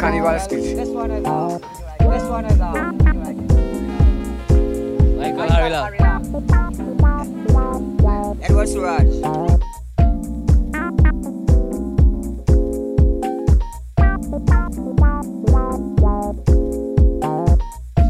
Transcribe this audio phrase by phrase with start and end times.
[0.00, 0.74] Carnival speech.
[0.76, 1.58] This one is uh,
[1.98, 2.58] this one is
[5.18, 5.92] Michael Harila.
[8.40, 9.04] Edward Suraj.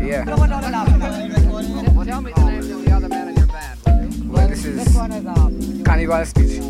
[0.00, 0.24] Yeah.
[2.04, 3.80] Tell me the names of the other men in your band,
[4.22, 4.30] you?
[4.30, 5.24] Well, this This is one is
[5.84, 6.69] Carnival speech.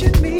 [0.00, 0.39] teaching me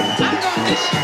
[0.00, 0.97] I'm gonna